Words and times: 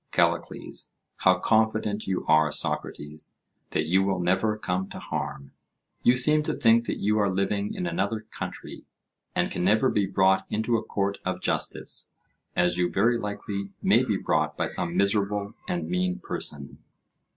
CALLICLES: 0.11 0.93
How 1.17 1.37
confident 1.37 2.07
you 2.07 2.25
are, 2.25 2.51
Socrates, 2.51 3.35
that 3.69 3.85
you 3.85 4.01
will 4.01 4.17
never 4.19 4.57
come 4.57 4.89
to 4.89 4.97
harm! 4.97 5.51
you 6.01 6.17
seem 6.17 6.41
to 6.41 6.55
think 6.55 6.87
that 6.87 6.97
you 6.97 7.19
are 7.19 7.29
living 7.29 7.75
in 7.75 7.85
another 7.85 8.21
country, 8.21 8.83
and 9.35 9.51
can 9.51 9.63
never 9.63 9.89
be 9.91 10.07
brought 10.07 10.43
into 10.51 10.75
a 10.75 10.81
court 10.83 11.19
of 11.23 11.39
justice, 11.39 12.09
as 12.55 12.79
you 12.79 12.91
very 12.91 13.19
likely 13.19 13.73
may 13.83 14.03
be 14.03 14.17
brought 14.17 14.57
by 14.57 14.65
some 14.65 14.97
miserable 14.97 15.53
and 15.67 15.87
mean 15.87 16.17
person. 16.17 16.79